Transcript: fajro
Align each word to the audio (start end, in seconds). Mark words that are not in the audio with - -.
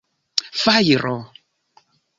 fajro 0.63 1.15